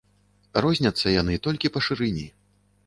[0.65, 2.27] Розняцца яны толькі па шырыні.